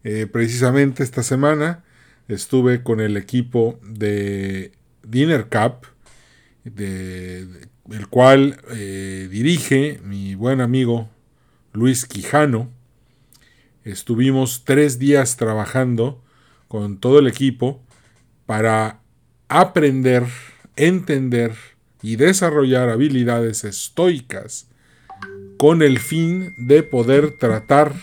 [0.03, 1.83] Eh, precisamente esta semana
[2.27, 4.71] estuve con el equipo de
[5.03, 5.85] Dinner Cup,
[6.65, 11.11] el cual eh, dirige mi buen amigo
[11.73, 12.71] Luis Quijano.
[13.83, 16.23] Estuvimos tres días trabajando
[16.67, 17.83] con todo el equipo
[18.47, 18.99] para
[19.47, 20.23] aprender,
[20.75, 21.53] entender
[22.01, 24.69] y desarrollar habilidades estoicas
[25.65, 27.95] con el fin de poder tratar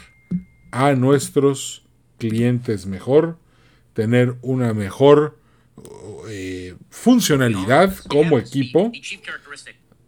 [0.73, 1.87] a nuestros
[2.19, 3.39] clientes mejor,
[3.93, 5.39] tener una mejor
[6.29, 8.91] eh, funcionalidad como equipo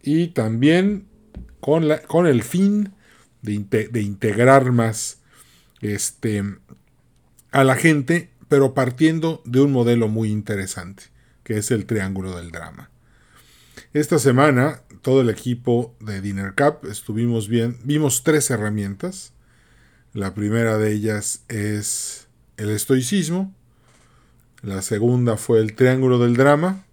[0.03, 1.07] y también
[1.61, 2.91] con, la, con el fin
[3.41, 5.21] de, de, integrar más
[5.79, 6.43] este,
[7.51, 11.03] a la gente, pero partiendo de un modelo muy interesante,
[11.45, 12.89] que es el triángulo del drama.
[13.93, 19.33] Esta semana, todo el equipo de Dinner Cup estuvimos bien, vimos tres herramientas.
[20.13, 22.27] La primera de ellas es
[22.57, 23.53] el estoicismo,
[24.63, 26.85] la segunda fue el triángulo del drama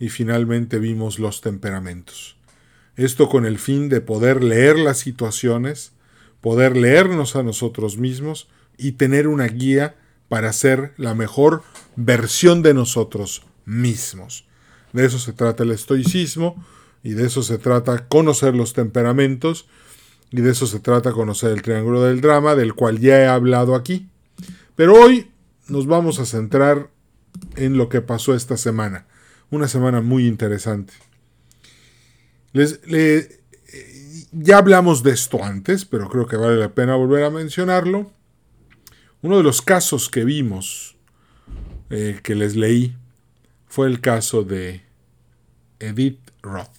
[0.00, 2.38] y finalmente vimos los temperamentos.
[2.96, 5.92] Esto con el fin de poder leer las situaciones,
[6.40, 9.96] poder leernos a nosotros mismos y tener una guía
[10.30, 11.62] para ser la mejor
[11.94, 14.46] versión de nosotros mismos.
[14.94, 16.64] De eso se trata el estoicismo
[17.02, 19.68] y de eso se trata conocer los temperamentos
[20.30, 23.74] y de eso se trata conocer el triángulo del drama del cual ya he hablado
[23.74, 24.08] aquí.
[24.76, 25.30] Pero hoy
[25.68, 26.90] nos vamos a centrar
[27.56, 29.06] en lo que pasó esta semana.
[29.50, 30.92] Una semana muy interesante.
[32.52, 32.80] Les,
[34.32, 38.12] ya hablamos de esto antes, pero creo que vale la pena volver a mencionarlo.
[39.22, 40.96] Uno de los casos que vimos,
[41.90, 42.96] eh, que les leí,
[43.66, 44.82] fue el caso de
[45.80, 46.77] Edith Roth.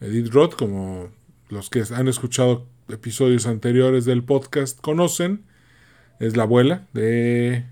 [0.00, 1.10] Edith Roth, como
[1.48, 5.44] los que han escuchado episodios anteriores del podcast conocen,
[6.20, 7.66] es la abuela de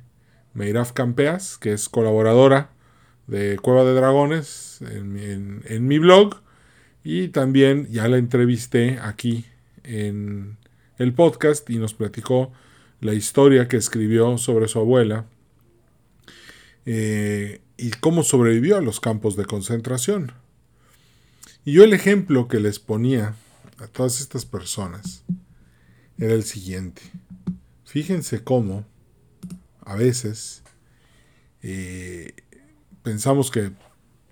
[0.55, 2.71] Meiraf Campeas, que es colaboradora
[3.27, 6.43] de Cueva de Dragones en, mi blog.
[7.05, 9.47] Y también ya la entrevisté aquí
[9.85, 10.59] en
[10.99, 12.53] el podcast y nos platicó
[13.01, 15.27] la historia que escribió sobre su abuela
[16.85, 20.33] eh, y cómo sobrevivió a los campos de concentración.
[21.65, 23.35] Y yo el ejemplo que les ponía
[23.79, 25.25] a todas estas personas
[26.19, 27.03] era el siguiente.
[27.85, 28.85] Fíjense cómo
[29.81, 30.63] a veces
[31.63, 32.35] eh,
[33.03, 33.73] pensamos que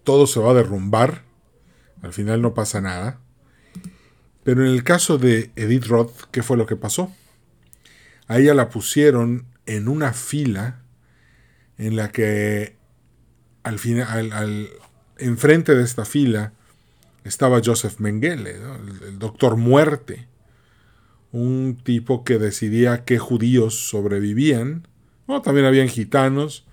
[0.05, 1.25] todo se va a derrumbar,
[2.03, 3.21] al final no pasa nada.
[4.45, 7.13] Pero en el caso de Edith Roth, ¿qué fue lo que pasó?
[8.29, 10.83] A ella la pusieron en una fila
[11.79, 12.77] en la que
[13.63, 14.71] al final, al,
[15.19, 16.53] enfrente de esta fila
[17.29, 18.57] estaba Joseph Mengele,
[19.07, 20.29] el, doctor muerte,
[21.33, 24.87] un tipo que decidía qué judíos sobrevivían.
[25.43, 26.67] También habían gitanos,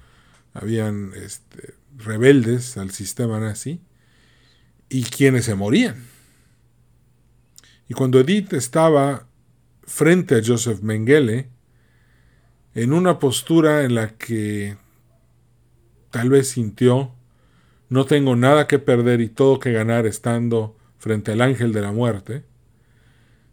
[0.54, 3.82] habían este, rebeldes al sistema nazi.
[4.90, 6.06] Y quienes se morían.
[7.90, 9.28] Y cuando Edith estaba
[9.84, 11.50] frente a Joseph Mengele,
[12.76, 14.78] en una postura en la que
[16.12, 17.14] tal vez sintió,
[17.94, 21.92] no tengo nada que perder y todo que ganar estando frente al ángel de la
[21.92, 22.44] muerte,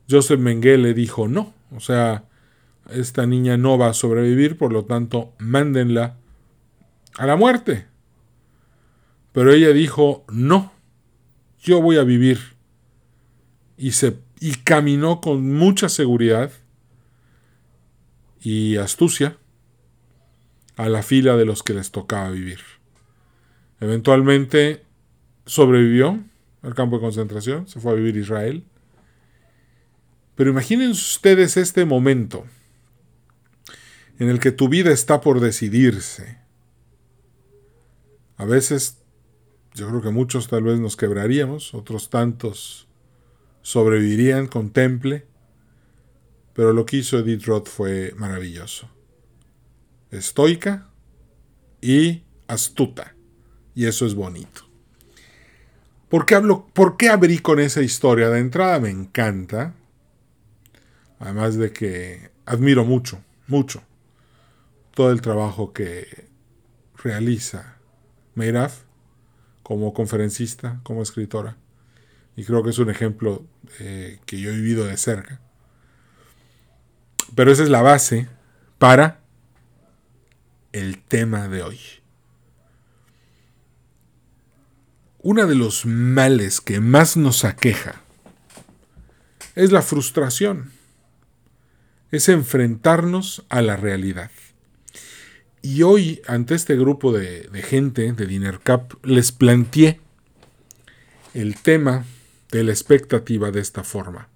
[0.09, 2.25] Joseph Mengele dijo no, o sea,
[2.89, 6.17] esta niña no va a sobrevivir, por lo tanto, mándenla
[7.19, 7.87] a la muerte.
[9.33, 10.73] Pero ella dijo, no,
[11.63, 12.41] yo voy a vivir.
[13.77, 16.51] Y, se, y caminó con mucha seguridad
[18.41, 19.37] y astucia
[20.77, 22.80] a la fila de los que les tocaba vivir.
[23.81, 24.85] Eventualmente
[25.47, 26.23] sobrevivió
[26.63, 28.65] al campo de concentración, se fue a vivir a Israel.
[30.35, 32.45] Pero imaginen ustedes este momento
[34.19, 36.39] en el que tu vida está por decidirse.
[38.37, 38.99] A veces
[39.75, 42.87] yo creo que muchos tal vez nos quebraríamos, otros tantos
[43.63, 45.27] sobrevivirían con temple,
[46.55, 48.91] pero lo que hizo Edith Roth fue maravilloso.
[50.11, 50.89] Estoica
[51.81, 53.15] y astuta,
[53.75, 54.63] y eso es bonito.
[56.09, 58.31] ¿Por qué, hablo, ¿Por qué abrí con esa historia?
[58.31, 59.75] De entrada me encanta,
[61.21, 63.83] además de que admiro mucho, mucho,
[64.93, 66.27] todo el trabajo que
[66.97, 67.77] realiza
[68.35, 68.83] Meiraf
[69.63, 71.57] como conferencista, como escritora.
[72.35, 73.45] Y creo que es un ejemplo
[73.79, 75.41] eh, que yo he vivido de cerca.
[77.37, 78.29] Pero esa es la base
[78.79, 79.21] para
[80.73, 81.79] el tema de hoy.
[85.23, 88.01] Uno de los males que más nos aqueja
[89.55, 90.73] es la frustración.
[92.11, 94.31] Es enfrentarnos a la realidad.
[95.61, 100.01] Y hoy, ante este grupo de, gente de DinnerCap, les planteé
[101.35, 102.07] el tema
[102.51, 104.29] de la expectativa de esta forma.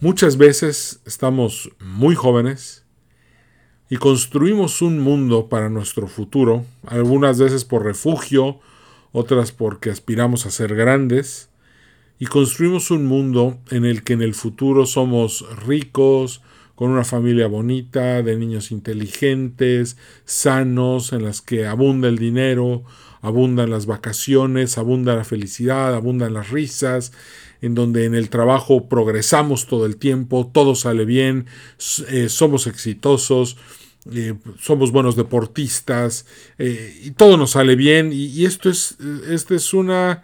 [0.00, 2.86] Muchas veces estamos muy jóvenes
[3.90, 8.60] y construimos un mundo para nuestro futuro, algunas veces por refugio,
[9.14, 11.48] otras porque aspiramos a ser grandes,
[12.18, 16.42] y construimos un mundo en el que en el futuro somos ricos,
[16.74, 22.82] con una familia bonita, de niños inteligentes, sanos, en las que abunda el dinero,
[23.20, 27.12] abundan las vacaciones, abunda la felicidad, abundan las risas,
[27.60, 31.46] en donde en el trabajo progresamos todo el tiempo, todo sale bien,
[32.08, 33.56] eh, somos exitosos,
[34.12, 36.26] eh, somos buenos deportistas,
[36.58, 38.96] eh, y todo nos sale bien, y, esto es,
[39.28, 40.22] esta es una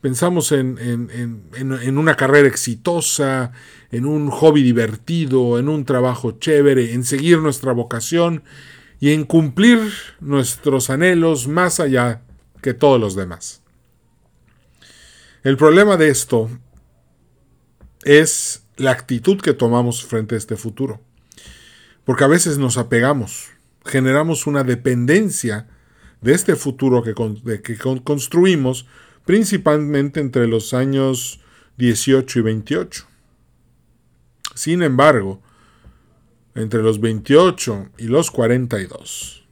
[0.00, 3.52] pensamos en, en, una carrera exitosa,
[3.90, 8.42] en un hobby divertido, en un trabajo chévere, en seguir nuestra vocación
[8.98, 9.80] y en cumplir
[10.20, 12.22] nuestros anhelos más allá
[12.62, 13.62] que todos los demás.
[15.42, 16.50] El problema de esto
[18.02, 21.00] es la actitud que tomamos frente a este futuro.
[22.10, 23.50] Porque a veces nos apegamos,
[23.84, 25.68] generamos una dependencia
[26.20, 27.14] de este futuro que,
[28.02, 28.88] construimos
[29.24, 31.40] principalmente entre los años
[31.78, 33.06] 18 y 28.
[34.56, 35.40] Sin embargo,
[36.56, 39.46] entre los 28 y los 42,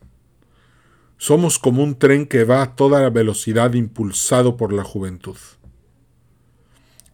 [1.16, 5.36] somos como un tren que va a toda velocidad impulsado por la juventud.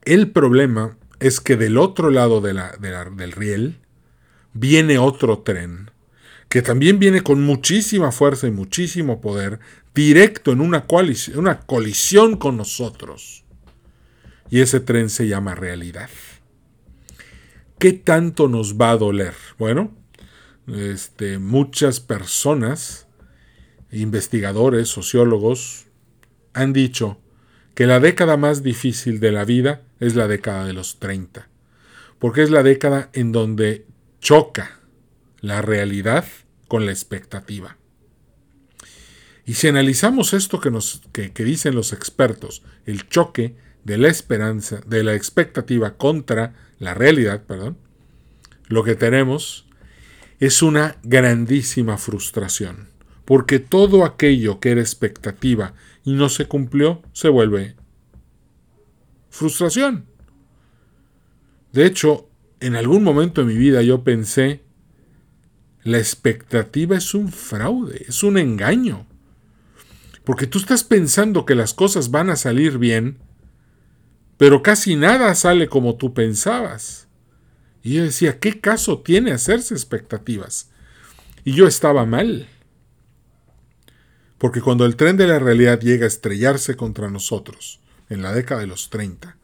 [0.06, 3.83] El problema es que del otro lado del riel
[4.54, 5.90] viene otro tren,
[6.48, 9.58] que también viene con muchísima fuerza y muchísimo poder,
[9.94, 13.44] directo en una, colisión con nosotros.
[14.50, 16.08] Y ese tren se llama realidad.
[17.78, 19.34] ¿Qué tanto nos va a doler?
[19.58, 19.92] Bueno,
[20.68, 23.08] este, muchas personas,
[23.90, 25.86] investigadores, sociólogos,
[26.52, 27.20] han dicho
[27.74, 31.48] que la década más difícil de la vida es la década de los 30,
[32.20, 33.86] porque es la década en donde
[34.24, 34.80] choca
[35.40, 36.24] la realidad
[36.66, 37.76] con la expectativa.
[39.44, 43.54] Y si analizamos esto que, nos, que, dicen los expertos, el choque
[43.84, 47.76] de la esperanza, de la expectativa contra la realidad, perdón,
[48.66, 49.66] lo que tenemos
[50.40, 52.88] es una grandísima frustración,
[53.26, 57.76] porque todo aquello que era expectativa y no se cumplió se vuelve
[59.28, 60.06] frustración.
[61.72, 62.30] De hecho,
[62.64, 64.62] en algún momento de mi vida yo pensé,
[65.82, 69.06] la expectativa es un fraude, es un engaño.
[70.24, 73.18] Porque tú estás pensando que las cosas van a salir bien,
[74.38, 77.06] pero casi nada sale como tú pensabas.
[77.82, 80.70] Y yo decía, ¿qué caso tiene hacerse expectativas?
[81.44, 82.48] Y yo estaba mal.
[84.38, 88.62] Porque cuando el tren de la realidad llega a estrellarse contra nosotros, en la década
[88.62, 89.36] de los 30,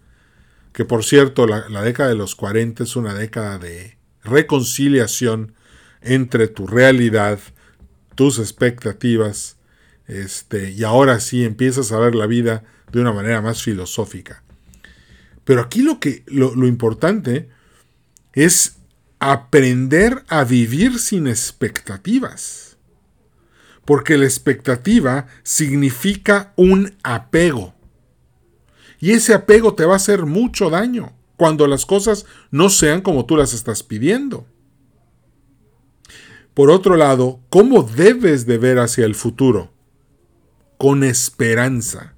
[0.72, 5.54] que por cierto la, década de los 40 es una década de reconciliación
[6.00, 7.38] entre tu realidad,
[8.14, 9.58] tus expectativas,
[10.06, 14.42] este, y ahora sí empiezas a ver la vida de una manera más filosófica.
[15.44, 17.48] Pero aquí lo, que, lo, lo importante
[18.32, 18.76] es
[19.18, 22.78] aprender a vivir sin expectativas.
[23.84, 27.74] Porque la expectativa significa un apego.
[29.00, 33.24] Y ese apego te va a hacer mucho daño cuando las cosas no sean como
[33.24, 34.46] tú las estás pidiendo.
[36.52, 39.72] Por otro lado, ¿cómo debes de ver hacia el futuro?
[40.76, 42.14] Con esperanza.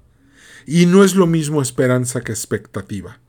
[0.65, 3.21] Y no es lo mismo esperanza que expectativa.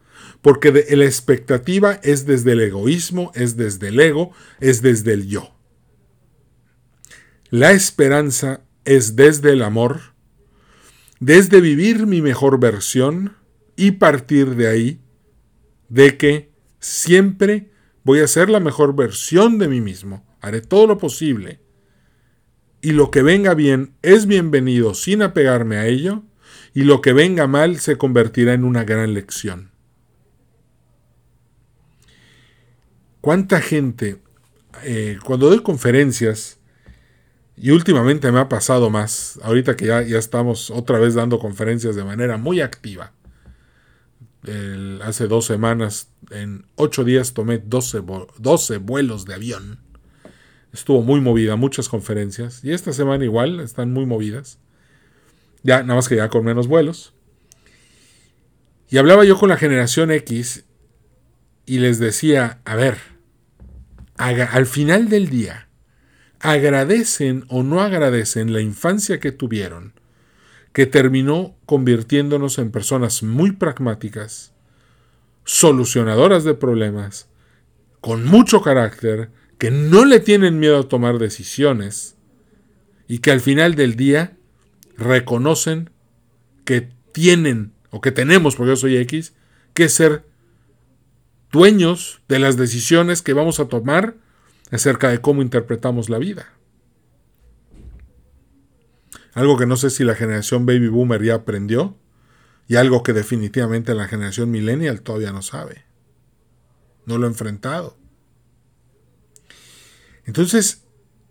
[0.43, 5.55] Porque la expectativa es desde el egoísmo, es desde el ego, es desde el yo.
[7.51, 10.01] La esperanza es desde el amor,
[11.21, 13.37] desde vivir mi mejor versión
[13.77, 15.01] y partir de ahí,
[15.89, 16.51] de que
[16.81, 17.71] siempre
[18.03, 21.61] voy a ser la mejor versión de mí mismo, haré todo lo posible,
[22.81, 26.23] y lo que venga bien es bienvenido sin apegarme a ello,
[26.75, 29.71] y lo que venga mal se convertirá en una gran lección.
[33.21, 34.19] ¿Cuánta gente,
[34.83, 36.59] eh, cuando doy conferencias,
[37.57, 41.97] y últimamente me ha pasado más, ahorita que ya, ya estamos otra vez dando conferencias
[41.97, 43.15] de manera muy activa,
[45.03, 48.03] hace dos semanas, en ocho días tomé 12,
[48.39, 49.81] 12 vuelos de avión.
[50.73, 52.65] Estuvo muy movida, muchas conferencias.
[52.65, 54.59] Y esta semana igual, están muy movidas.
[55.63, 57.15] Ya, nada más que ya con menos vuelos.
[58.91, 60.65] Y hablaba yo con la generación X
[61.67, 62.99] y les decía, a ver,
[64.17, 65.69] al final del día,
[66.41, 69.95] agradecen o no agradecen la infancia que tuvieron,
[70.75, 74.53] que terminó convirtiéndonos en personas muy pragmáticas,
[75.45, 77.29] solucionadoras de problemas,
[78.01, 82.17] con mucho carácter, que no le tienen miedo a tomar decisiones
[83.07, 84.37] y que al final del día
[84.97, 85.91] reconocen
[86.65, 89.33] que tienen o que tenemos, porque yo soy X,
[89.75, 90.25] que ser
[91.53, 94.17] dueños de las decisiones que vamos a tomar
[94.73, 96.53] acerca de cómo interpretamos la vida.
[99.35, 101.97] Algo que no sé si la generación baby boomer ya aprendió
[102.69, 105.85] y algo que definitivamente la generación millennial todavía no sabe.
[107.05, 107.99] No lo he enfrentado.
[110.25, 110.85] Entonces,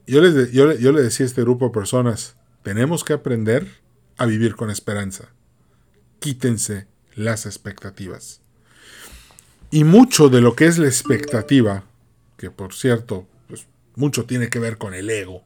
[0.05, 3.67] yo, yo, yo le decía a este grupo de personas, tenemos que aprender
[4.17, 5.29] a vivir con esperanza.
[6.19, 8.41] Quítense las expectativas.
[9.71, 11.85] Y mucho de lo que es la expectativa,
[12.37, 15.43] que por cierto, pues, mucho tiene que ver con el ego,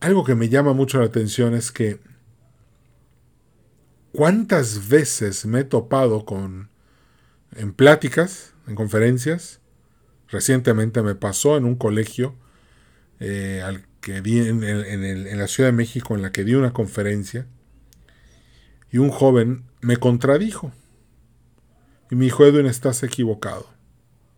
[0.00, 2.00] algo que me llama mucho la atención es que
[4.12, 6.70] cuántas veces me he topado con
[7.56, 9.60] en pláticas, en conferencias,
[10.28, 12.34] recientemente me pasó en un colegio
[13.20, 17.46] eh, al que di en, la Ciudad de México en la que di una conferencia
[18.90, 20.72] y un joven me contradijo
[22.10, 23.68] y me dijo, Edwin, estás equivocado.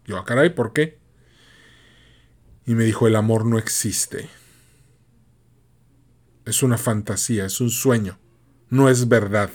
[0.04, 0.98] Yo, ah, caray, ¿por qué?
[2.66, 4.28] Y me dijo, el amor no existe.
[6.50, 8.18] Es una fantasía, es un sueño,
[8.70, 9.50] no es verdad.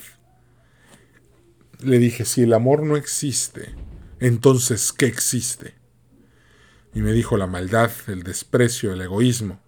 [1.82, 3.75] Le dije, si el amor no existe,
[4.22, 5.75] entonces, ¿qué existe?
[6.94, 9.60] Y me dijo la maldad, el desprecio, el egoísmo.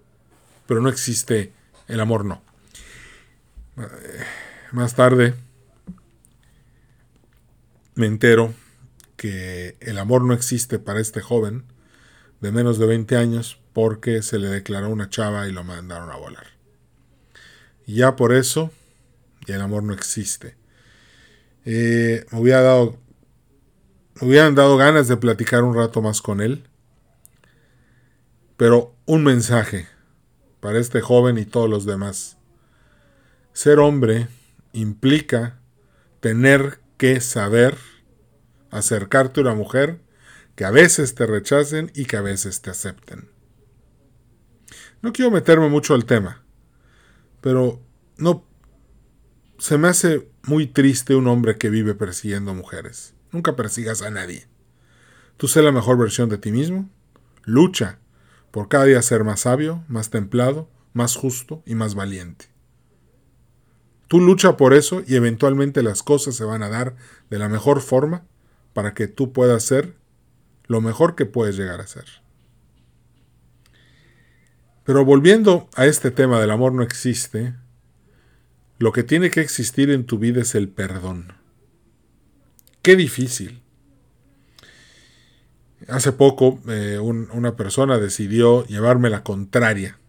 [0.68, 1.52] Pero no existe
[1.90, 2.42] el amor, no.
[4.72, 5.34] Más tarde
[7.96, 8.54] me entero
[9.18, 11.66] que el amor no existe para este joven
[12.40, 16.16] de menos de 20 años porque se le declaró una chava y lo mandaron a
[16.16, 16.57] volar.
[17.88, 18.72] Ya por eso,
[19.48, 20.58] el amor no existe.
[21.64, 23.00] Eh, me dado,
[24.16, 26.66] me hubieran dado ganas de platicar un rato más con él.
[28.58, 29.88] Pero un mensaje
[30.60, 32.38] para este joven y todos los demás.
[33.54, 34.28] Ser hombre
[34.74, 35.60] implica
[36.20, 37.78] tener que saber
[38.70, 40.02] acercarte a una mujer
[40.56, 43.30] que a veces te rechacen y que a veces te acepten.
[45.02, 46.44] No quiero meterme mucho al tema,
[47.42, 47.82] pero
[48.18, 48.46] no
[49.60, 53.16] se me hace muy triste un hombre que vive persiguiendo mujeres.
[53.32, 54.48] Nunca persigas a nadie.
[55.38, 56.90] Tú sé la mejor versión de ti mismo.
[57.44, 58.00] Lucha
[58.52, 62.46] por cada día ser más sabio, más templado, más justo y más valiente.
[64.08, 66.96] Tú lucha por eso y eventualmente las cosas se van a dar
[67.30, 68.26] de la mejor forma
[68.74, 69.96] para que tú puedas ser
[70.66, 72.06] lo mejor que puedes llegar a ser.
[74.88, 77.54] Pero volviendo a este tema del amor no existe,
[78.80, 81.34] lo que tiene que existir en tu vida es el perdón.
[82.82, 83.62] Qué difícil.
[85.90, 90.00] Hace poco eh, una persona decidió llevarme la contraria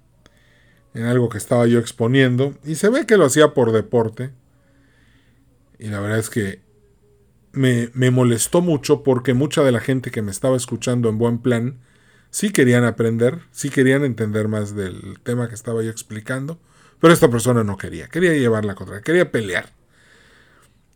[0.95, 4.31] en algo que estaba yo exponiendo y se ve que lo hacía por deporte.
[5.81, 6.61] Y la verdad es que
[7.51, 11.39] me, me molestó mucho porque mucha de la gente que me estaba escuchando en buen
[11.39, 11.81] plan
[12.31, 16.61] sí querían aprender, sí querían entender más del tema que estaba yo explicando,
[17.01, 19.73] pero esta persona no quería, quería llevarla contra, quería pelear.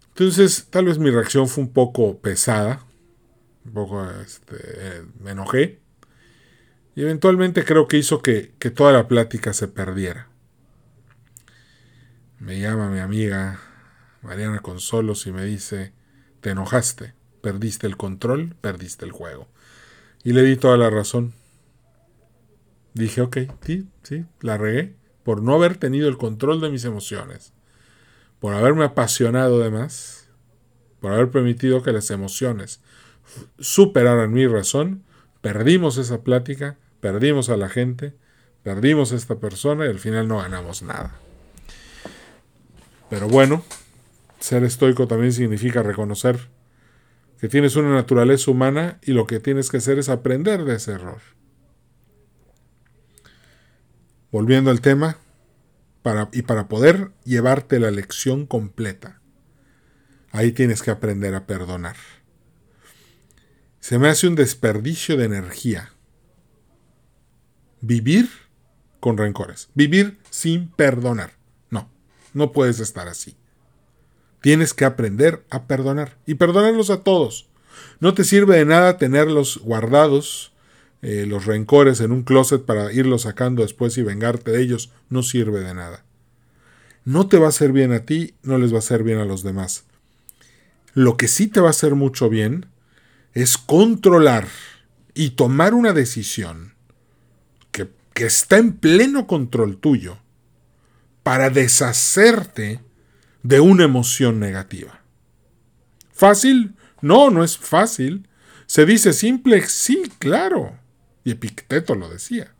[0.08, 2.84] Entonces, tal vez mi reacción fue un poco pesada,
[3.64, 5.80] un poco este, me enojé,
[6.94, 10.28] y eventualmente creo que hizo que, que toda la plática se perdiera.
[12.38, 13.60] Me llama mi amiga
[14.20, 15.92] Mariana Consolos y me dice,
[16.40, 19.48] te enojaste, perdiste el control, perdiste el juego.
[20.24, 21.34] Y le di toda la razón.
[22.94, 27.52] Dije, ok, sí, sí, la regué por no haber tenido el control de mis emociones,
[28.40, 30.28] por haberme apasionado de más,
[31.00, 32.80] por haber permitido que las emociones
[33.58, 35.04] superaran mi razón,
[35.40, 38.14] perdimos esa plática, perdimos a la gente,
[38.62, 41.18] perdimos a esta persona y al final no ganamos nada.
[43.10, 43.64] Pero bueno,
[44.40, 46.48] ser estoico también significa reconocer
[47.42, 50.92] que tienes una naturaleza humana y lo que tienes que hacer es aprender de ese
[50.92, 51.20] error.
[54.30, 55.16] Volviendo al tema,
[56.30, 59.20] y para poder llevarte la lección completa,
[60.30, 61.96] ahí tienes que aprender a perdonar.
[63.80, 65.94] Se me hace un desperdicio de energía
[67.80, 68.28] vivir
[69.00, 71.32] con rencores, vivir sin perdonar.
[71.70, 71.90] No,
[72.34, 73.36] no puedes estar así.
[74.42, 77.48] Tienes que aprender a perdonar y perdonarlos a todos.
[78.00, 80.52] No te sirve de nada tenerlos guardados,
[81.00, 84.90] eh, los rencores en un closet para irlos sacando después y vengarte de ellos.
[85.08, 86.04] No sirve de nada.
[87.04, 89.24] No te va a hacer bien a ti, no les va a hacer bien a
[89.24, 89.84] los demás.
[90.92, 92.66] Lo que sí te va a hacer mucho bien
[93.34, 94.48] es controlar
[95.14, 96.74] y tomar una decisión
[97.70, 100.18] que, que está en pleno control tuyo
[101.22, 102.80] para deshacerte
[103.42, 105.02] de una emoción negativa.
[106.12, 106.74] ¿Fácil?
[107.00, 108.28] No, no es fácil.
[108.66, 110.78] Se dice simple, sí, claro.
[111.24, 112.54] Y Epicteto lo decía.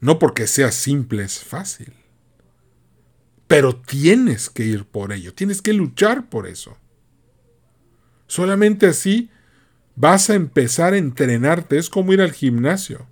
[0.00, 1.92] No porque sea simple es fácil.
[3.46, 6.78] Pero tienes que ir por ello, tienes que luchar por eso.
[8.26, 9.30] Solamente así
[9.94, 13.06] vas a empezar a entrenarte, es como ir al gimnasio.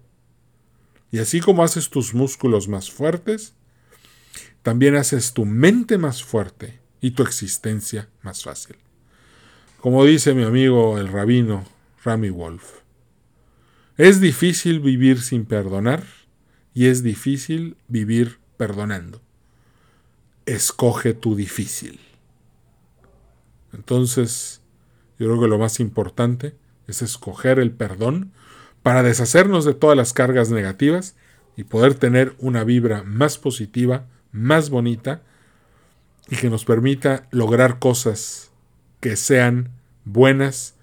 [1.13, 3.55] Y así como haces tus músculos más fuertes,
[4.63, 8.77] también haces tu mente más fuerte y tu existencia más fácil.
[9.81, 11.65] Como dice mi amigo el rabino
[12.05, 12.81] Rami Wolf,
[13.97, 16.05] es difícil vivir sin perdonar
[16.75, 19.21] y es difícil vivir perdonando.
[20.47, 22.01] Escoge tu difícil.
[23.73, 24.61] Entonces,
[25.19, 26.55] yo creo que lo más importante
[26.87, 28.33] es escoger el perdón
[28.83, 31.15] para deshacernos de todas las cargas negativas
[31.57, 35.23] y poder tener una vibra más positiva más bonita
[36.29, 38.51] y que nos permita lograr cosas
[39.01, 39.71] que sean
[40.05, 40.75] buenas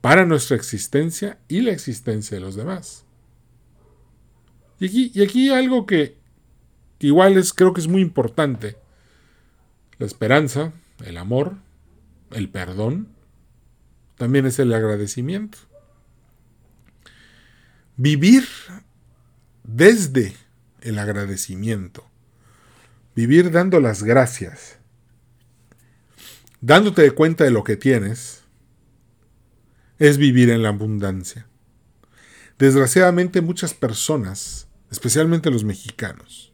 [0.00, 3.04] para nuestra existencia y la existencia de los demás.
[4.78, 6.16] Y aquí, y aquí algo que,
[6.98, 8.76] igual es, creo que es muy importante.
[9.98, 10.72] La esperanza,
[11.04, 11.56] el amor,
[12.32, 13.08] el perdón,
[14.16, 15.58] también es el agradecimiento.
[17.96, 18.46] Vivir
[19.64, 20.34] desde
[20.80, 22.09] el agradecimiento
[23.14, 24.78] Vivir dando las gracias,
[26.60, 28.44] dándote de cuenta de lo que tienes,
[29.98, 31.46] es vivir en la abundancia.
[32.58, 36.52] Desgraciadamente muchas personas, especialmente los mexicanos,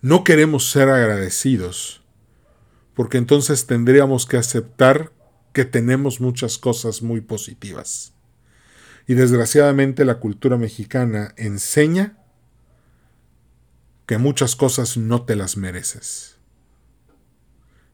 [0.00, 2.02] no queremos ser agradecidos,
[2.94, 5.12] porque entonces tendríamos que aceptar
[5.52, 8.14] que tenemos muchas cosas muy positivas.
[9.08, 12.16] Y desgraciadamente la cultura mexicana enseña
[14.08, 16.38] que muchas cosas no te las mereces.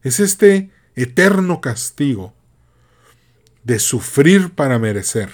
[0.01, 2.33] Es este eterno castigo
[3.65, 5.29] de sufrir para merecer.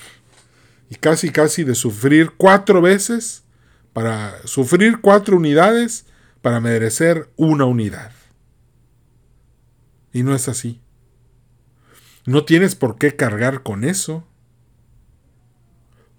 [0.90, 3.44] Y casi casi de sufrir cuatro veces
[3.94, 6.08] para sufrir cuatro unidades
[6.42, 8.12] para merecer una unidad.
[10.12, 10.82] Y no es así.
[12.26, 14.28] No tienes por qué cargar con eso.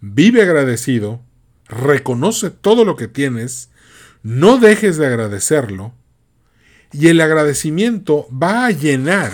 [0.00, 1.20] Vive agradecido,
[1.66, 3.71] reconoce todo lo que tienes
[4.22, 5.94] no dejes de agradecerlo
[6.92, 9.32] y el agradecimiento va a llenar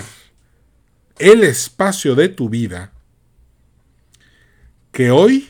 [1.17, 2.93] el espacio de tu vida
[4.91, 5.49] que hoy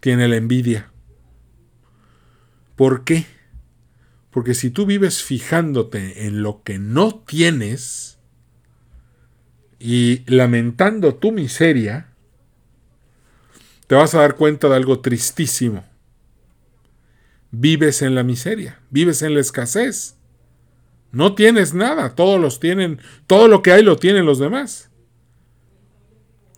[0.00, 0.90] tiene la envidia,
[2.78, 3.26] ¿Por qué?
[4.30, 8.20] Porque si tú vives fijándote en lo que no tienes
[9.80, 12.12] y lamentando tu miseria,
[13.88, 15.84] te vas a dar cuenta de algo tristísimo.
[17.50, 20.16] Vives en la miseria, vives en la escasez.
[21.10, 24.90] No tienes nada, todos los tienen, todo lo que hay lo tienen los demás.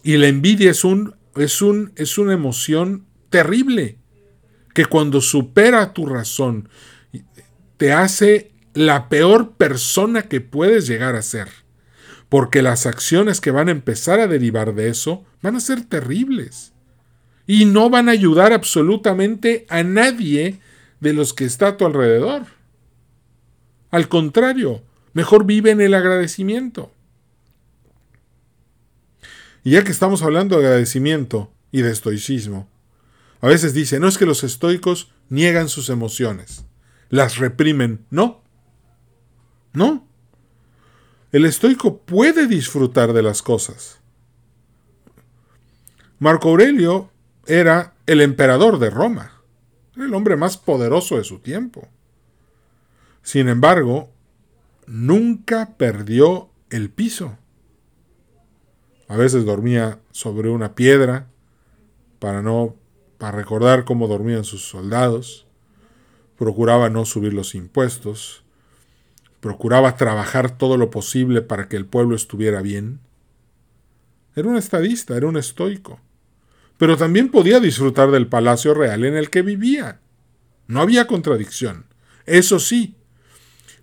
[0.02, 3.98] Y la envidia es un es un es una emoción terrible
[4.74, 6.68] que cuando supera tu razón
[7.76, 11.48] te hace la peor persona que puedes llegar a ser.
[12.28, 16.72] Porque las acciones que van a empezar a derivar de eso van a ser terribles.
[17.46, 20.60] Y no van a ayudar absolutamente a nadie
[21.00, 22.46] de los que está a tu alrededor.
[23.90, 24.82] Al contrario,
[25.12, 26.92] mejor vive en el agradecimiento.
[29.64, 32.68] Y ya que estamos hablando de agradecimiento y de estoicismo,
[33.40, 36.64] a veces dice, no es que los estoicos niegan sus emociones
[37.10, 38.06] las reprimen.
[38.08, 38.42] No.
[39.74, 40.08] No.
[41.32, 44.00] El estoico puede disfrutar de las cosas.
[46.18, 47.10] Marco Aurelio
[47.46, 49.39] era el emperador de Roma,
[50.02, 51.88] el hombre más poderoso de su tiempo.
[53.22, 54.10] Sin embargo,
[54.86, 57.36] nunca perdió el piso.
[59.08, 61.28] A veces dormía sobre una piedra
[62.18, 62.76] para no
[63.18, 65.46] para recordar cómo dormían sus soldados
[66.40, 68.44] procuraba no subir los impuestos,
[69.40, 73.00] procuraba trabajar todo lo posible para que el pueblo estuviera bien.
[74.34, 76.00] Era un estadista, era un estoico,
[76.80, 80.00] pero también podía disfrutar del palacio real en el que vivía.
[80.66, 81.84] No había contradicción.
[82.24, 82.94] Eso sí,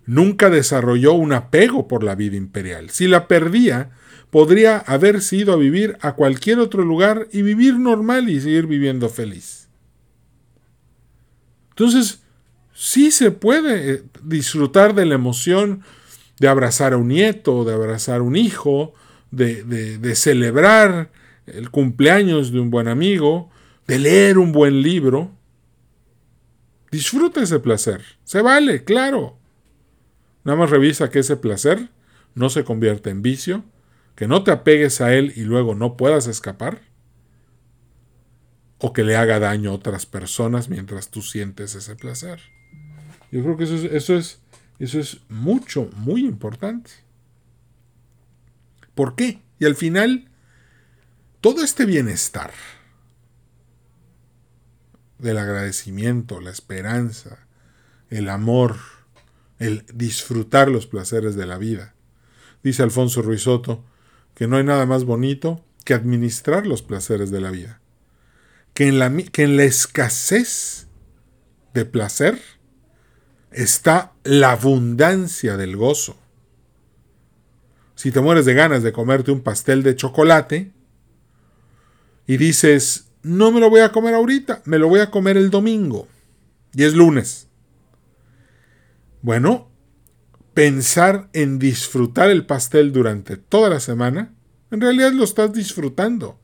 [0.04, 2.90] nunca desarrolló un apego por la vida imperial.
[2.90, 3.92] Si la perdía,
[4.30, 9.08] podría haber ido a vivir a cualquier otro lugar y vivir normal y seguir viviendo
[9.08, 9.68] feliz.
[11.70, 12.24] Entonces,
[12.74, 15.84] sí se puede eh, disfrutar de la emoción
[16.40, 18.92] de abrazar a un nieto, de abrazar a un hijo,
[19.30, 21.12] de, de, celebrar
[21.54, 23.50] el cumpleaños de un buen amigo,
[23.86, 25.30] de leer un buen libro.
[26.90, 28.02] Disfruta ese placer.
[28.24, 29.38] Se vale, claro.
[30.44, 31.90] Nada más revisa que ese placer
[32.34, 33.64] no se convierta en vicio,
[34.14, 36.80] que no te apegues a él y luego no puedas escapar,
[38.78, 42.40] o que le haga daño a otras personas mientras tú sientes ese placer.
[43.30, 44.40] Yo creo que eso es, eso es,
[44.78, 46.90] eso es mucho, muy importante.
[48.94, 49.40] ¿Por qué?
[49.58, 50.27] Y al final,
[51.40, 52.52] todo este bienestar
[55.18, 57.46] del agradecimiento, la esperanza,
[58.10, 58.76] el amor,
[59.58, 61.94] el disfrutar los placeres de la vida.
[62.62, 63.84] Dice Alfonso Ruizotto
[64.34, 67.80] que no hay nada más bonito que administrar los placeres de la vida.
[68.74, 70.86] Que en la, que en la escasez
[71.74, 72.40] de placer
[73.50, 76.16] está la abundancia del gozo.
[77.96, 80.72] Si te mueres de ganas de comerte un pastel de chocolate
[82.28, 85.50] y dices, no me lo voy a comer ahorita, me lo voy a comer el
[85.50, 86.06] domingo
[86.74, 87.48] y es lunes.
[89.22, 89.70] Bueno,
[90.52, 94.34] pensar en disfrutar el pastel durante toda la semana,
[94.70, 96.38] en realidad lo estás disfrutando.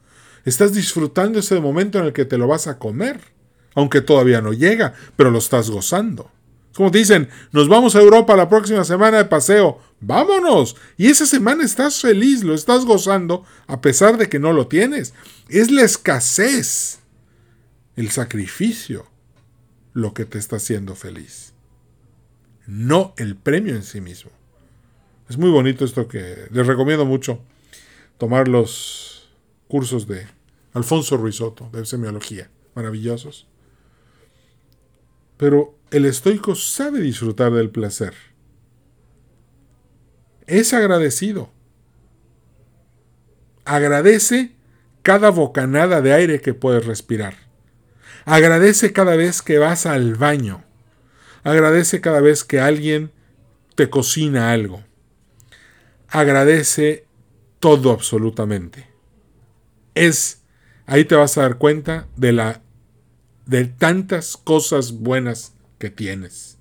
[0.47, 3.21] Estás disfrutando ese momento en el que te lo vas a comer,
[3.75, 6.31] aunque todavía no llega, pero lo estás gozando.
[6.75, 9.79] Como dicen, nos vamos a Europa la próxima semana de paseo.
[10.01, 10.77] Vámonos.
[10.97, 15.15] Y esa semana estás feliz, lo estás gozando, a pesar de que no lo tienes.
[15.49, 16.99] Es la escasez,
[17.95, 19.07] el sacrificio,
[19.93, 21.55] lo que te está haciendo feliz.
[22.67, 24.33] No el premio en sí mismo.
[25.29, 27.41] Es muy bonito esto que les recomiendo mucho
[28.19, 29.31] tomar los
[29.69, 30.27] cursos de
[30.73, 32.51] Alfonso Ruizotto de semiología.
[32.75, 33.47] Maravillosos.
[35.37, 38.15] Pero el estoico sabe disfrutar del placer.
[40.49, 41.53] Es agradecido.
[43.65, 44.57] Agradece
[45.03, 47.37] cada bocanada de aire que puedes respirar.
[48.25, 50.65] Agradece cada vez que vas al baño.
[51.45, 53.13] Agradece cada vez que alguien
[53.77, 54.83] te cocina algo.
[56.09, 57.07] Agradece
[57.61, 58.89] todo absolutamente.
[59.95, 60.43] Es,
[60.87, 62.63] ahí te vas a dar cuenta de la
[63.47, 66.57] de tantas cosas buenas que tienes.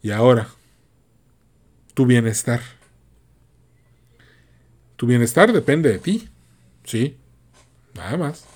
[0.00, 0.48] Y ahora,
[1.92, 2.62] tu bienestar.
[4.96, 6.30] Tu bienestar depende de ti,
[6.84, 7.18] ¿sí?
[7.94, 8.46] Nada más.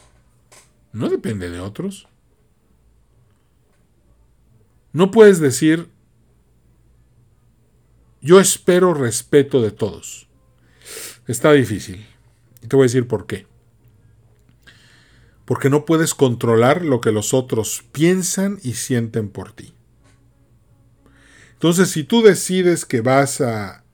[0.94, 2.08] No depende de otros.
[4.94, 5.90] No puedes decir,
[8.22, 10.26] yo espero respeto de todos.
[11.26, 12.06] Está difícil.
[12.62, 13.46] Y te voy a decir por qué.
[15.44, 19.74] Porque no puedes controlar lo que los otros piensan y sienten por ti.
[21.54, 23.84] Entonces, si tú decides que vas a,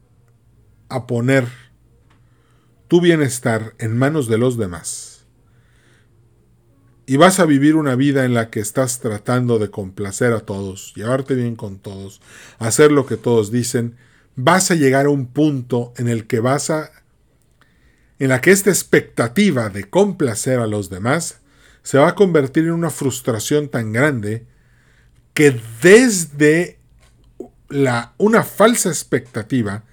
[1.07, 1.47] poner
[2.89, 5.25] tu bienestar en manos de los demás,
[7.07, 10.93] y vas a vivir una vida en la que estás tratando de complacer a todos,
[10.95, 12.21] llevarte bien con todos,
[12.59, 13.97] hacer lo que todos dicen,
[14.37, 16.91] vas a llegar a un punto en el que vas a
[18.21, 21.41] en la que esta expectativa de complacer a los demás
[21.83, 24.47] se va a convertir en una frustración tan grande
[25.35, 26.79] que desde
[27.71, 29.85] la, una falsa expectativa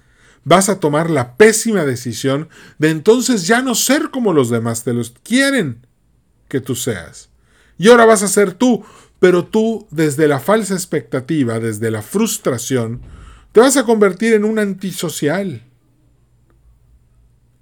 [0.44, 4.92] vas a tomar la pésima decisión de entonces ya no ser como los demás te
[4.92, 5.86] los quieren
[6.48, 7.30] que tú seas.
[7.78, 8.84] Y ahora vas a ser tú,
[9.20, 13.00] pero tú desde la falsa expectativa, desde la frustración,
[13.52, 15.62] te vas a convertir en un antisocial.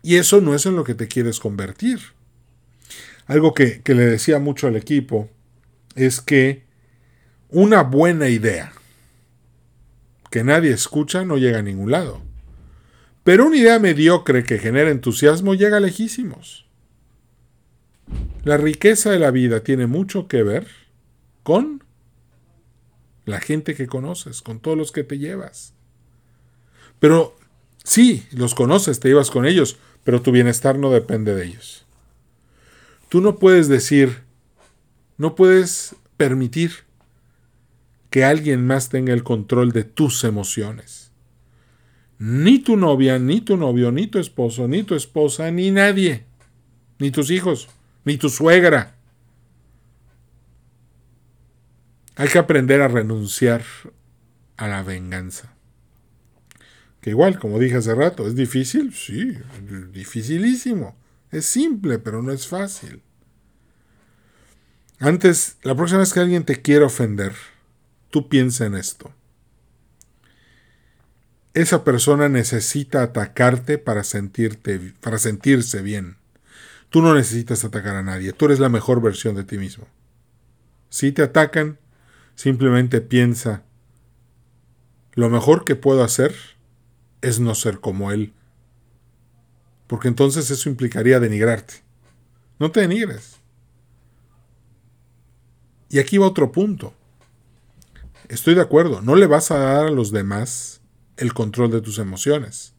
[0.06, 1.98] Y eso no es en lo que te quieres convertir.
[3.26, 5.28] Algo que, que le decía mucho al equipo
[5.96, 6.62] es que
[7.48, 8.72] una buena idea
[10.30, 12.22] que nadie escucha no llega a ningún lado.
[13.24, 16.66] Pero una idea mediocre que genera entusiasmo llega lejísimos.
[18.44, 20.68] La riqueza de la vida tiene mucho que ver
[21.42, 21.82] con
[23.24, 25.74] la gente que conoces, con todos los que te llevas.
[27.00, 27.34] Pero
[27.82, 31.84] sí, los conoces, te llevas con ellos, pero tu bienestar no depende de ellos.
[33.08, 34.22] Tú no puedes decir,
[35.18, 36.84] no puedes permitir
[38.08, 41.10] que alguien más tenga el control de tus emociones.
[42.20, 46.24] Ni tu novia, ni tu novio, ni tu esposo, ni tu esposa, ni nadie,
[47.00, 47.68] ni tus hijos,
[48.04, 48.94] ni tu suegra.
[52.14, 53.64] Hay que aprender a renunciar
[54.56, 55.55] a la venganza
[57.10, 58.92] igual, como dije hace rato, ¿es difícil?
[58.92, 59.38] Sí,
[59.92, 60.96] dificilísimo.
[61.30, 63.02] Es simple, pero no es fácil.
[64.98, 67.32] Antes, la próxima vez que alguien te quiera ofender,
[68.10, 69.12] tú piensa en esto.
[71.52, 76.16] Esa persona necesita atacarte para, sentirte, para sentirse bien.
[76.90, 79.86] Tú no necesitas atacar a nadie, tú eres la mejor versión de ti mismo.
[80.88, 81.78] Si te atacan,
[82.34, 83.64] simplemente piensa,
[85.12, 86.34] lo mejor que puedo hacer
[87.28, 88.32] es no ser como Él.
[89.86, 91.74] Porque entonces eso implicaría denigrarte.
[92.58, 93.36] No te denigres.
[95.88, 96.94] Y aquí va otro punto.
[98.28, 100.80] Estoy de acuerdo, no le vas a dar a los demás
[101.16, 102.74] el control de tus emociones.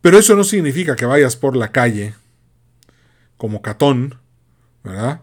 [0.00, 2.14] Pero eso no significa que vayas por la calle
[3.36, 4.18] como catón,
[4.82, 5.22] ¿verdad?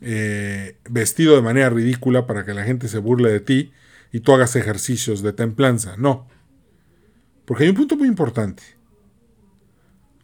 [0.00, 3.72] Eh, vestido de manera ridícula para que la gente se burle de ti
[4.12, 5.96] y tú hagas ejercicios de templanza.
[5.96, 6.28] No.
[7.46, 8.62] Porque hay un punto muy importante.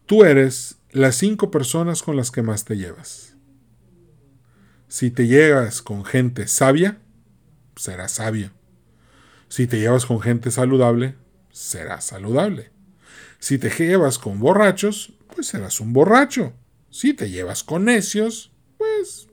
[0.06, 3.34] Tú eres las cinco personas con las que más te llevas.
[4.88, 6.98] Si te llevas con gente sabia,
[7.76, 8.50] serás sabio.
[9.48, 11.14] Si te llevas con gente saludable,
[11.50, 12.70] serás saludable.
[13.38, 16.52] Si te llevas con borrachos, pues serás un borracho.
[16.90, 19.28] Si te llevas con necios, pues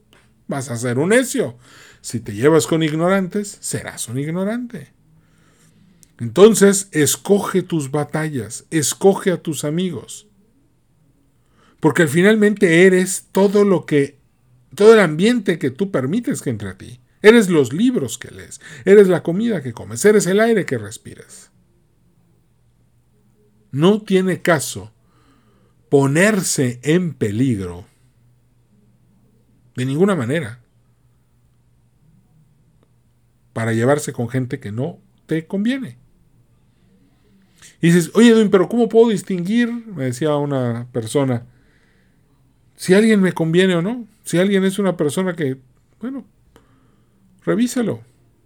[0.48, 1.58] vas a ser un necio.
[2.02, 4.94] Si te llevas con ignorantes, serás un ignorante.
[6.20, 10.28] Entonces, escoge tus batallas, escoge a tus amigos.
[11.80, 14.20] Porque finalmente eres todo lo que,
[14.76, 17.00] todo el ambiente que tú permites que entre a ti.
[17.22, 21.52] Eres los libros que lees, eres la comida que comes, eres el aire que respiras.
[23.72, 24.92] No tiene caso
[25.90, 27.86] ponerse en peligro
[29.76, 30.62] de ninguna manera
[33.54, 35.98] para llevarse con gente que no te conviene.
[37.82, 39.72] Y dices, oye Edwin, pero ¿cómo puedo distinguir?
[39.72, 41.46] Me decía una persona,
[42.80, 44.08] si alguien me conviene o no.
[44.24, 45.58] Si alguien es una persona que,
[46.00, 46.26] bueno,
[47.44, 48.00] revísalo.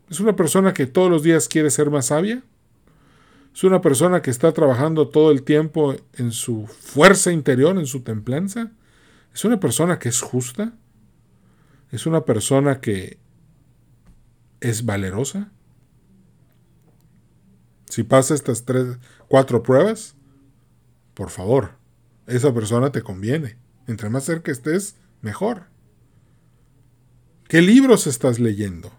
[0.09, 2.41] Es una persona que todos los días quiere ser más sabia.
[3.53, 8.01] Es una persona que está trabajando todo el tiempo en su fuerza interior, en su
[8.01, 8.71] templanza.
[9.35, 10.73] Es una persona que es justa.
[11.91, 13.19] Es una persona que
[14.61, 15.51] es valerosa.
[17.93, 20.15] Si pasa estas tres, cuatro pruebas,
[21.13, 21.77] por favor,
[22.25, 23.55] esa persona te conviene.
[23.85, 25.65] Entre más cerca estés, mejor.
[27.47, 28.91] ¿Qué libros estás leyendo?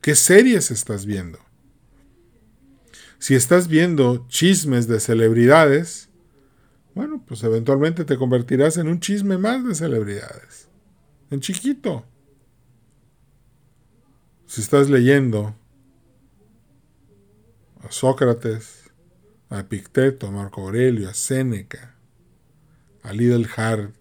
[0.00, 1.40] ¿Qué series estás viendo?
[3.18, 6.10] Si estás viendo chismes de celebridades,
[6.94, 10.68] bueno, pues eventualmente te convertirás en un chisme más de celebridades.
[11.32, 12.04] En chiquito.
[14.46, 15.56] Si estás leyendo
[17.88, 18.90] a Sócrates,
[19.48, 21.96] a Epicteto, a Marco Aurelio, a Séneca,
[23.02, 23.12] a
[23.56, 23.94] Hart,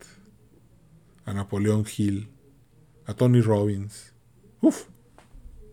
[1.25, 2.29] a Napoleón Hill,
[3.05, 4.13] a Tony Robbins.
[4.61, 4.87] Uf,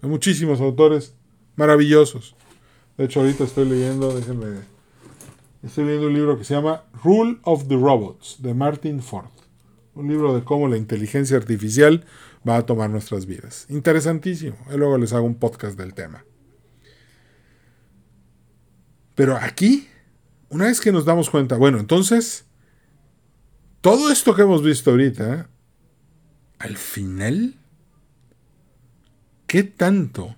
[0.00, 1.14] hay muchísimos autores
[1.56, 2.36] maravillosos.
[2.96, 4.60] De hecho, ahorita estoy leyendo, déjenme.
[5.64, 9.30] Estoy leyendo un libro que se llama Rule of the Robots de Martin Ford.
[9.94, 12.04] Un libro de cómo la inteligencia artificial
[12.48, 13.66] va a tomar nuestras vidas.
[13.70, 14.56] Interesantísimo.
[14.72, 16.24] Y luego les hago un podcast del tema.
[19.14, 19.88] Pero aquí,
[20.48, 22.44] una vez que nos damos cuenta, bueno, entonces,
[23.80, 25.48] todo esto que hemos visto ahorita,
[26.58, 27.54] al final,
[29.46, 30.34] ¿qué tanto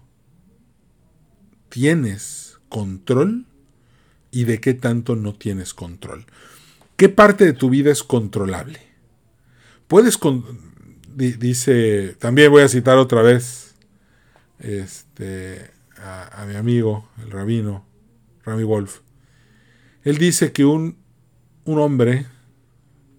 [1.68, 3.46] tienes control
[4.30, 6.26] y de qué tanto no tienes control?
[6.96, 8.80] ¿Qué parte de tu vida es controlable?
[9.86, 10.18] Puedes,
[11.14, 13.74] dice, también voy a citar otra vez
[14.58, 17.85] este, a, a mi amigo, el rabino,
[18.46, 19.00] Rami Wolf.
[20.04, 20.96] Él dice que un,
[21.64, 22.26] un hombre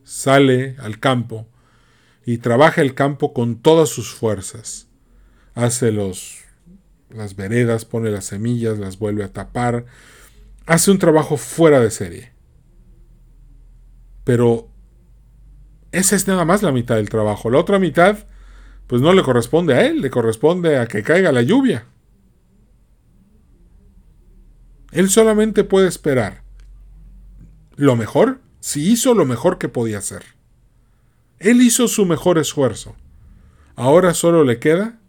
[0.04, 1.48] sale al campo
[2.26, 4.88] y trabaja el campo con todas sus fuerzas.
[5.54, 6.40] Hace los,
[7.10, 9.86] las veredas, pone las semillas, las vuelve a tapar.
[10.66, 12.32] Hace un trabajo fuera de serie.
[14.24, 14.70] Pero
[15.92, 17.50] esa es nada más la mitad del trabajo.
[17.50, 18.18] La otra mitad,
[18.88, 21.86] pues no le corresponde a él, le corresponde a que caiga la lluvia.
[24.98, 26.42] Él solamente puede esperar
[27.76, 30.24] lo mejor si hizo lo mejor que podía hacer.
[31.38, 32.96] Él hizo su mejor esfuerzo.
[33.76, 35.00] Ahora solo le queda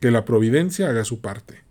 [0.00, 1.62] que la providencia haga su parte.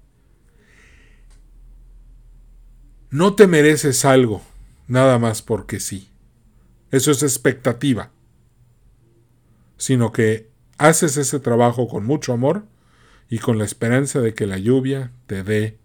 [3.10, 4.42] No te mereces algo
[4.88, 6.12] nada más porque sí.
[6.92, 8.12] Eso es expectativa.
[9.76, 12.64] Sino que haces ese trabajo con mucho amor
[13.28, 15.83] y con la esperanza de que la lluvia te dé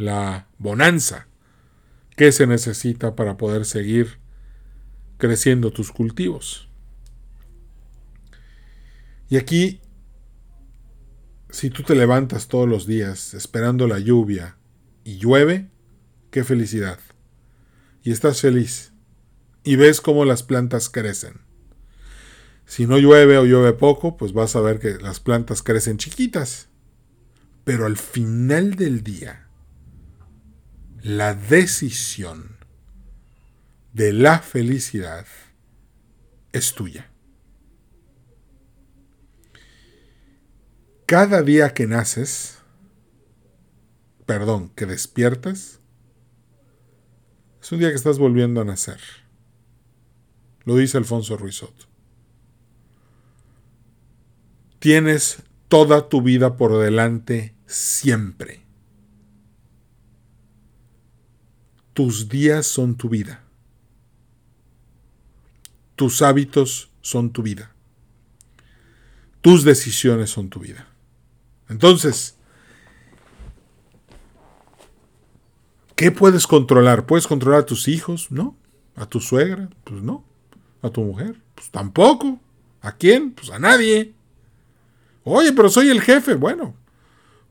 [0.00, 1.28] la bonanza
[2.16, 4.18] que se necesita para poder seguir
[5.18, 6.68] creciendo tus cultivos.
[9.28, 9.80] Y aquí,
[11.50, 14.56] si tú te levantas todos los días esperando la lluvia
[15.04, 15.70] y llueve,
[16.30, 16.98] qué felicidad.
[18.02, 18.92] Y estás feliz.
[19.62, 21.42] Y ves cómo las plantas crecen.
[22.64, 26.68] Si no llueve o llueve poco, pues vas a ver que las plantas crecen chiquitas.
[27.64, 29.49] Pero al final del día,
[31.02, 32.56] la decisión
[33.92, 35.26] de la felicidad
[36.52, 37.10] es tuya.
[41.06, 42.58] Cada día que naces,
[44.26, 45.80] perdón, que despiertas,
[47.60, 49.00] es un día que estás volviendo a nacer.
[50.64, 51.88] Lo dice Alfonso Ruizot.
[54.78, 58.59] Tienes toda tu vida por delante siempre.
[61.92, 63.42] Tus días son tu vida.
[65.96, 67.74] Tus hábitos son tu vida.
[69.40, 70.86] Tus decisiones son tu vida.
[71.68, 72.36] Entonces,
[75.96, 77.06] ¿qué puedes controlar?
[77.06, 78.30] ¿Puedes controlar a tus hijos?
[78.30, 78.56] No.
[78.96, 79.68] ¿A tu suegra?
[79.84, 80.24] Pues no.
[80.82, 81.40] ¿A tu mujer?
[81.54, 82.40] Pues tampoco.
[82.80, 83.32] ¿A quién?
[83.32, 84.14] Pues a nadie.
[85.24, 86.34] Oye, pero soy el jefe.
[86.34, 86.74] Bueno,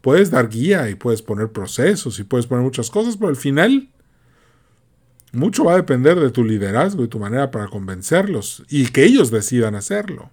[0.01, 3.89] puedes dar guía y puedes poner procesos y puedes poner muchas cosas, pero al final
[5.31, 9.31] mucho va a depender de tu liderazgo y tu manera para convencerlos y que ellos
[9.31, 10.31] decidan hacerlo.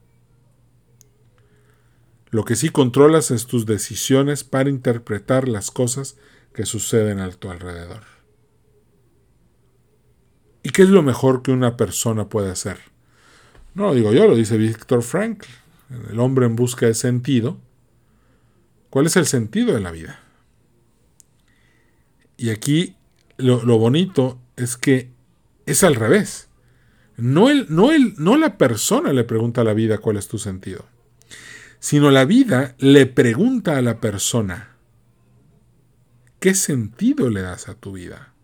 [2.30, 6.16] Lo que sí controlas es tus decisiones para interpretar las cosas
[6.52, 8.02] que suceden a tu alrededor.
[10.62, 12.78] ¿Y qué es lo mejor que una persona puede hacer?
[13.74, 15.46] No lo digo yo, lo dice Víctor Frankl,
[16.10, 17.58] el hombre en busca de sentido.
[18.90, 20.20] ¿Cuál es el sentido de la vida?
[22.36, 22.96] Y aquí
[23.36, 25.10] lo, lo bonito es que
[25.66, 26.48] es al revés.
[27.16, 30.38] No, el, no, el, no la persona le pregunta a la vida cuál es tu
[30.38, 30.84] sentido,
[31.78, 34.76] sino la vida le pregunta a la persona,
[36.40, 38.34] ¿qué sentido le das a tu vida?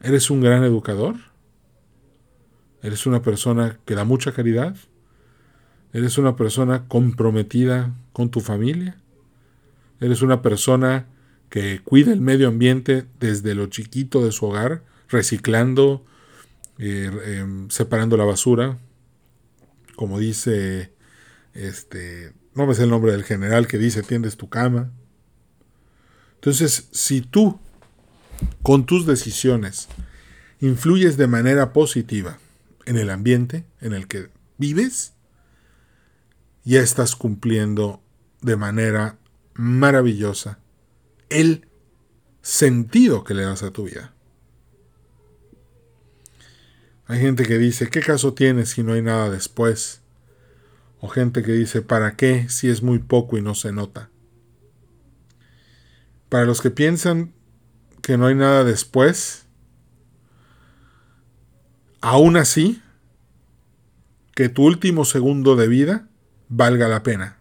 [0.00, 1.16] ¿Eres un gran educador?
[2.82, 4.76] ¿Eres una persona que da mucha caridad?
[5.92, 8.96] ¿Eres una persona comprometida con tu familia?
[10.00, 11.06] ¿Eres una persona
[11.50, 16.04] que cuida el medio ambiente desde lo chiquito de su hogar, reciclando,
[16.78, 18.78] eh, em, separando la basura,
[19.94, 20.92] como dice,
[21.54, 24.90] este, no me sé el nombre del general que dice, tiendes tu cama.
[26.34, 27.58] Entonces, si tú,
[28.62, 29.88] con tus decisiones,
[30.60, 32.38] influyes de manera positiva
[32.84, 34.28] en el ambiente en el que
[34.58, 35.14] vives,
[36.64, 38.02] ya estás cumpliendo
[38.42, 39.18] de manera
[39.54, 40.58] maravillosa
[41.28, 41.66] el
[42.42, 44.14] sentido que le das a tu vida.
[47.06, 50.02] Hay gente que dice, ¿qué caso tiene si no hay nada después?
[51.00, 54.10] O gente que dice, ¿para qué si es muy poco y no se nota?
[56.28, 57.32] Para los que piensan
[58.02, 59.46] que no hay nada después,
[62.00, 62.82] aún así,
[64.34, 66.08] que tu último segundo de vida
[66.48, 67.35] valga la pena.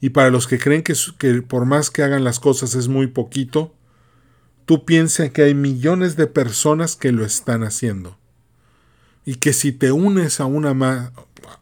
[0.00, 0.94] Y para los que creen que,
[1.42, 3.74] por más que hagan las cosas es muy poquito,
[4.64, 8.18] tú piensa que hay millones de personas que lo están haciendo.
[9.24, 11.12] Y que si te unes a una más,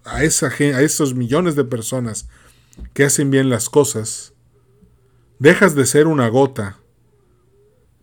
[0.04, 2.28] a esos millones de personas
[2.92, 4.32] que hacen bien las cosas,
[5.38, 6.78] dejas de ser una gota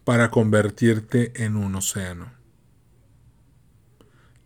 [0.04, 2.32] para convertirte en un océano.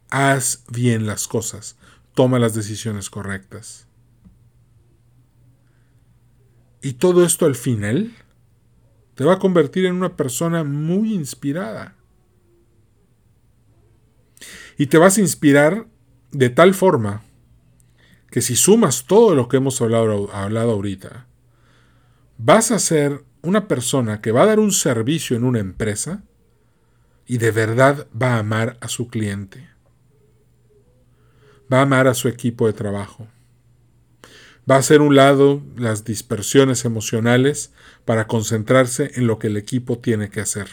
[0.09, 1.77] Haz bien las cosas,
[2.13, 3.84] toma las decisiones correctas.
[6.85, 8.11] Y todo esto al final
[9.15, 11.95] te va a convertir en una persona muy inspirada.
[14.77, 15.87] Y te vas a inspirar
[16.31, 17.23] de tal forma
[18.29, 21.25] que si sumas todo lo que hemos hablado, hablado ahorita,
[22.37, 26.21] vas a ser una persona que va a dar un servicio en una empresa
[27.25, 29.67] y de verdad va a amar a su cliente.
[31.73, 33.27] Va a amar a su equipo de trabajo.
[34.69, 37.71] Va a hacer un lado las dispersiones emocionales
[38.03, 40.67] para concentrarse en lo que el equipo tiene que hacer.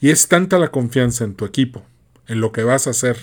[0.00, 1.84] Y es tanta la confianza en tu equipo,
[2.26, 3.18] en lo que vas a hacer,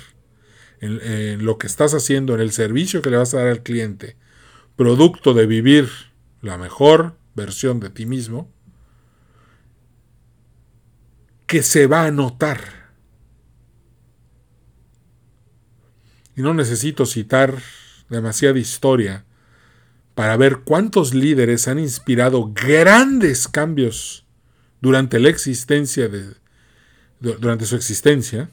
[0.80, 4.18] en, lo que estás haciendo, en el servicio que le vas a dar al cliente,
[4.76, 5.90] producto de vivir
[6.42, 8.52] la mejor versión de ti mismo,
[11.48, 12.60] que se va a notar.
[16.36, 17.56] Y no necesito citar
[18.10, 19.26] demasiada historia
[20.14, 24.26] para ver cuántos líderes han inspirado grandes cambios
[24.82, 26.36] durante la existencia de,
[27.20, 28.50] durante su existencia,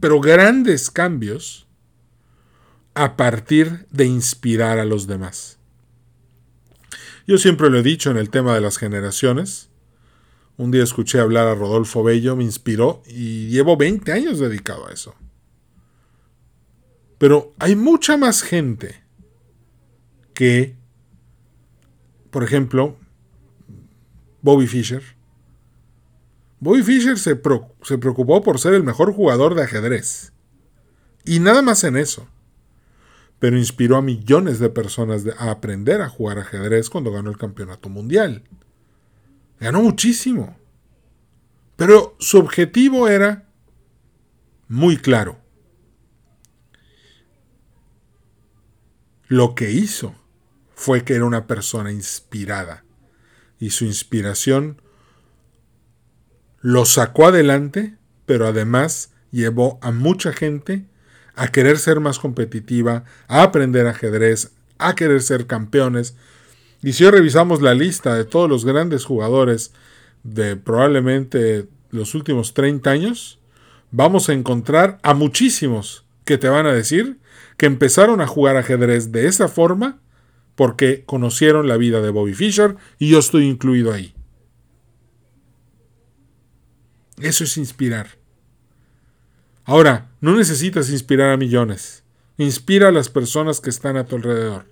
[0.00, 1.66] pero grandes cambios
[2.94, 5.58] a partir de inspirar a los demás.
[7.26, 9.70] Yo siempre lo he dicho en el tema de las generaciones.
[10.56, 14.92] Un día escuché hablar a Rodolfo Bello, me inspiró y llevo 20 años dedicado a
[14.92, 15.14] eso.
[17.22, 19.00] Pero hay mucha más gente
[20.34, 20.74] que,
[22.32, 22.96] por ejemplo,
[24.40, 25.04] Bobby Fischer.
[26.58, 27.40] Bobby Fischer se,
[27.82, 30.32] se preocupó por ser el mejor jugador de ajedrez.
[31.24, 32.26] Y nada más en eso.
[33.38, 37.88] Pero inspiró a millones de personas a aprender a jugar ajedrez cuando ganó el campeonato
[37.88, 38.42] mundial.
[39.60, 40.56] Ganó muchísimo.
[41.76, 43.48] Pero su objetivo era
[44.66, 45.41] muy claro.
[49.32, 50.14] Lo que hizo
[50.74, 52.84] fue que era una persona inspirada
[53.58, 54.82] y su inspiración
[56.60, 60.84] lo sacó adelante, pero además llevó a mucha gente
[61.34, 66.14] a querer ser más competitiva, a aprender ajedrez, a querer ser campeones.
[66.82, 69.72] Y si hoy revisamos la lista de todos los grandes jugadores
[70.24, 73.38] de probablemente los últimos 30 años,
[73.92, 77.21] vamos a encontrar a muchísimos que te van a decir
[77.62, 80.00] que empezaron a jugar ajedrez de esa forma
[80.56, 84.16] porque conocieron la vida de Bobby Fischer y yo estoy incluido ahí.
[87.18, 88.18] Eso es inspirar.
[89.62, 92.02] Ahora, no necesitas inspirar a millones.
[92.36, 94.66] Inspira a las personas que están a tu alrededor.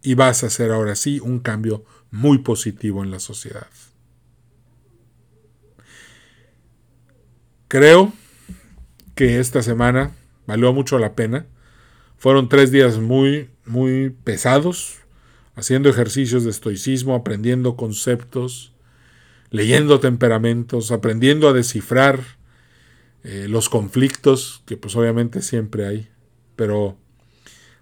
[0.00, 3.66] Y vas a hacer ahora sí un cambio muy positivo en la sociedad.
[7.66, 8.12] Creo
[9.16, 10.12] que esta semana
[10.46, 11.46] valió mucho la pena.
[12.16, 14.98] Fueron tres días muy, muy pesados,
[15.54, 18.72] haciendo ejercicios de estoicismo, aprendiendo conceptos,
[19.50, 22.20] leyendo temperamentos, aprendiendo a descifrar
[23.24, 26.08] eh, los conflictos, que pues obviamente siempre hay,
[26.56, 26.96] pero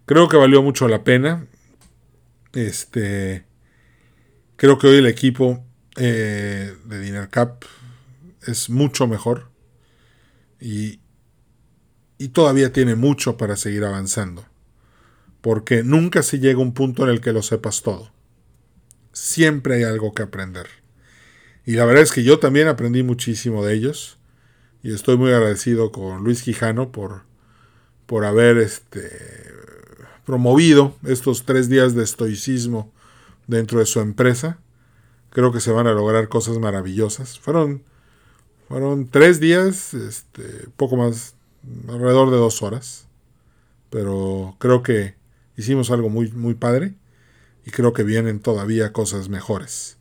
[0.07, 1.47] creo que valió mucho la pena.
[2.53, 3.45] Este,
[4.57, 5.65] creo que hoy el equipo
[5.97, 7.67] eh, de Dinner Cup
[8.47, 9.51] es mucho mejor
[10.61, 11.01] y,
[12.23, 14.45] y todavía tiene mucho para seguir avanzando.
[15.41, 18.13] Porque nunca se llega a un punto en el que lo sepas todo.
[19.13, 20.69] Siempre hay algo que aprender.
[21.67, 24.21] Y la verdad es que yo también aprendí muchísimo de ellos.
[24.85, 27.23] Y estoy muy agradecido con Luis Quijano por,
[28.07, 29.11] por haber este,
[30.25, 32.93] promovido estos tres días de estoicismo
[33.49, 34.59] dentro de su empresa.
[35.31, 37.41] Creo que se van a lograr cosas maravillosas.
[37.41, 37.83] Fueron,
[38.69, 41.35] fueron tres días, este, poco más
[41.89, 43.07] alrededor de dos horas.
[43.91, 45.15] Pero creo que
[45.57, 46.95] hicimos algo muy, muy padre
[47.65, 49.99] y creo que vienen todavía cosas mejores.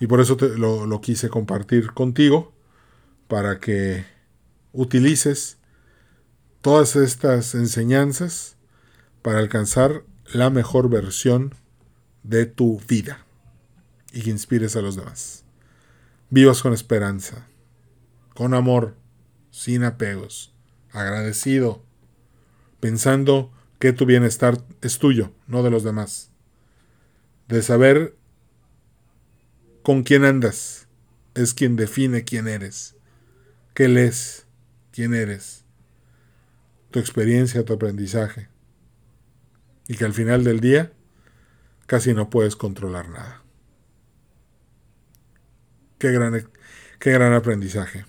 [0.00, 2.52] Y por eso lo, quise compartir contigo
[3.28, 4.04] para que
[4.72, 5.58] utilices
[6.60, 8.56] todas estas enseñanzas
[9.22, 11.54] para alcanzar la mejor versión
[12.22, 13.24] de tu vida
[14.12, 15.44] y que inspires a los demás.
[16.30, 17.46] Vivas con esperanza,
[18.34, 18.96] con amor,
[19.50, 20.51] sin apegos,
[20.92, 21.82] agradecido,
[22.80, 26.30] pensando que tu bienestar es tuyo, no de los demás.
[27.48, 28.16] De saber
[29.82, 30.86] con quién andas
[31.34, 32.94] es quien define quién eres,
[33.74, 34.46] qué lees,
[34.92, 35.64] quién eres,
[36.90, 38.48] tu experiencia, tu aprendizaje.
[39.88, 40.92] Y que al final del día
[41.86, 43.42] casi no puedes controlar nada.
[45.98, 46.48] Qué gran,
[46.98, 48.04] qué gran aprendizaje.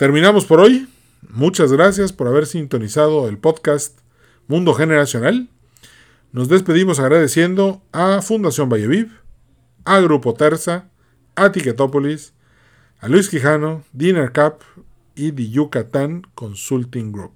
[0.00, 0.88] Terminamos por hoy.
[1.28, 3.98] Muchas gracias por haber sintonizado el podcast
[4.48, 5.50] Mundo Generacional.
[6.32, 9.10] Nos despedimos agradeciendo a Fundación Valleviv,
[9.84, 10.88] a Grupo Terza,
[11.34, 12.32] a Ticketopolis,
[12.98, 14.64] a Luis Quijano, Dinner Cup
[15.16, 17.34] y The Yucatán Consulting Group.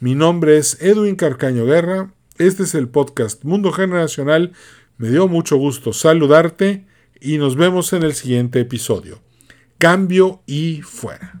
[0.00, 2.12] Mi nombre es Edwin Carcaño Guerra.
[2.36, 4.52] Este es el podcast Mundo Generacional.
[4.98, 6.84] Me dio mucho gusto saludarte
[7.22, 9.22] y nos vemos en el siguiente episodio.
[9.78, 11.40] Cambio y fuera.